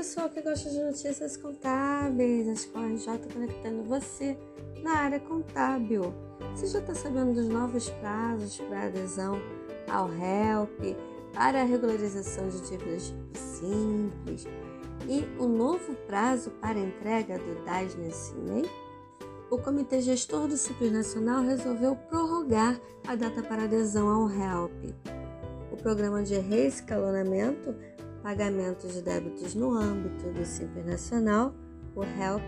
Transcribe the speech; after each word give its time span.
pessoal 0.00 0.30
que 0.30 0.40
gosta 0.40 0.70
de 0.70 0.82
notícias 0.82 1.36
contábeis, 1.36 2.48
a 2.48 2.52
Escola 2.52 2.86
RJ 2.86 3.18
conectando 3.34 3.82
você 3.82 4.34
na 4.82 4.92
área 4.92 5.20
contábil. 5.20 6.14
Você 6.54 6.68
já 6.68 6.78
está 6.78 6.94
sabendo 6.94 7.34
dos 7.34 7.46
novos 7.46 7.90
prazos 7.90 8.58
para 8.60 8.86
adesão 8.86 9.38
ao 9.90 10.08
HELP, 10.08 10.96
para 11.34 11.60
a 11.60 11.64
regularização 11.64 12.48
de 12.48 12.62
dívidas 12.62 13.12
simples 13.34 14.46
e 15.06 15.22
o 15.38 15.46
novo 15.46 15.94
prazo 16.06 16.48
para 16.62 16.78
entrega 16.78 17.38
do 17.38 17.62
DAS 17.66 17.94
nesse 17.96 18.34
mês? 18.36 18.70
O 19.50 19.58
Comitê 19.58 20.00
Gestor 20.00 20.48
do 20.48 20.56
Simples 20.56 20.92
Nacional 20.92 21.42
resolveu 21.42 21.94
prorrogar 21.94 22.80
a 23.06 23.14
data 23.14 23.42
para 23.42 23.64
adesão 23.64 24.08
ao 24.08 24.30
HELP. 24.30 24.94
O 25.70 25.76
programa 25.76 26.22
de 26.22 26.38
reescalonamento 26.38 27.76
pagamento 28.22 28.86
de 28.86 29.02
débitos 29.02 29.54
no 29.54 29.72
âmbito 29.74 30.30
do 30.32 30.44
Simples 30.44 30.86
Nacional, 30.86 31.54
o 31.94 32.02
HELP, 32.02 32.42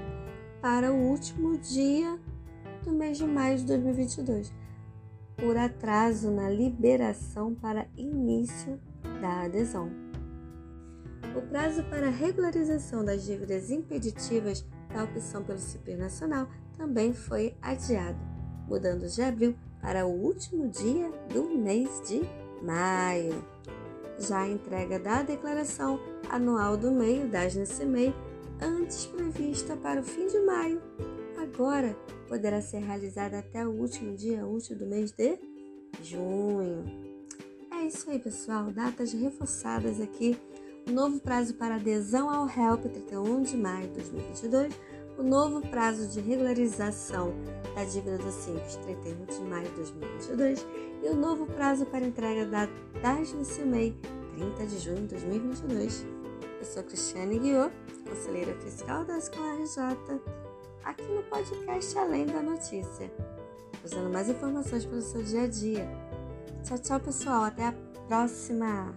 para 0.60 0.92
o 0.92 0.96
último 0.96 1.58
dia 1.58 2.18
do 2.84 2.92
mês 2.92 3.18
de 3.18 3.26
maio 3.26 3.58
de 3.58 3.64
2022, 3.66 4.52
por 5.36 5.56
atraso 5.56 6.30
na 6.30 6.48
liberação 6.48 7.54
para 7.54 7.86
início 7.96 8.78
da 9.20 9.42
adesão. 9.42 9.90
O 11.36 11.42
prazo 11.42 11.82
para 11.84 12.10
regularização 12.10 13.04
das 13.04 13.24
dívidas 13.24 13.70
impeditivas 13.70 14.64
da 14.92 15.04
opção 15.04 15.42
pelo 15.42 15.58
Simples 15.58 15.98
Nacional 15.98 16.46
também 16.76 17.12
foi 17.12 17.56
adiado, 17.62 18.18
mudando 18.68 19.08
de 19.08 19.22
abril 19.22 19.56
para 19.80 20.06
o 20.06 20.10
último 20.10 20.68
dia 20.68 21.10
do 21.32 21.48
mês 21.48 22.02
de 22.06 22.20
maio 22.62 23.42
já 24.22 24.42
a 24.42 24.48
entrega 24.48 24.98
da 24.98 25.22
declaração 25.22 26.00
anual 26.28 26.76
do 26.76 26.90
meio 26.90 27.28
das 27.28 27.54
NCMEI, 27.54 28.14
antes 28.60 29.06
prevista 29.06 29.76
para 29.76 30.00
o 30.00 30.04
fim 30.04 30.26
de 30.26 30.40
maio, 30.40 30.80
agora 31.36 31.96
poderá 32.28 32.60
ser 32.60 32.78
realizada 32.78 33.38
até 33.38 33.66
o 33.66 33.70
último 33.70 34.16
dia 34.16 34.46
útil 34.46 34.76
do 34.76 34.86
mês 34.86 35.12
de 35.12 35.38
junho. 36.02 36.84
É 37.70 37.86
isso 37.86 38.08
aí, 38.10 38.18
pessoal. 38.18 38.70
Datas 38.70 39.12
reforçadas 39.12 40.00
aqui. 40.00 40.38
O 40.88 40.92
novo 40.92 41.20
prazo 41.20 41.54
para 41.54 41.76
adesão 41.76 42.30
ao 42.30 42.46
HELP, 42.46 42.88
31 42.88 43.42
de 43.42 43.56
maio 43.56 43.88
de 43.88 43.94
2022. 43.94 44.72
O 45.18 45.22
novo 45.22 45.60
prazo 45.68 46.08
de 46.08 46.20
regularização 46.20 47.34
da 47.74 47.84
dívida 47.84 48.18
do 48.18 48.30
Simples, 48.30 48.76
31 48.76 49.24
de 49.26 49.50
maio 49.50 49.68
de 49.68 49.74
2022 49.74 50.66
e 51.02 51.08
o 51.08 51.16
novo 51.16 51.46
prazo 51.46 51.84
para 51.86 52.06
entrega 52.06 52.46
da 52.46 52.68
DAS 53.02 53.32
no 53.32 53.44
CIMEI, 53.44 53.94
30 54.32 54.66
de 54.66 54.78
junho 54.78 55.02
de 55.02 55.08
2022. 55.08 56.06
Eu 56.58 56.64
sou 56.64 56.82
Cristiane 56.82 57.38
Guiot, 57.38 57.72
conselheira 58.08 58.54
fiscal 58.60 59.04
da 59.04 59.18
Escola 59.18 59.54
RJ, 59.54 60.20
aqui 60.84 61.02
no 61.04 61.22
podcast 61.24 61.98
Além 61.98 62.26
da 62.26 62.40
Notícia, 62.42 63.12
trazendo 63.80 64.10
mais 64.10 64.28
informações 64.28 64.84
para 64.84 64.96
o 64.96 65.02
seu 65.02 65.22
dia 65.22 65.42
a 65.42 65.46
dia. 65.46 65.88
Tchau, 66.64 66.78
tchau, 66.78 67.00
pessoal. 67.00 67.44
Até 67.44 67.66
a 67.66 67.74
próxima! 68.08 68.94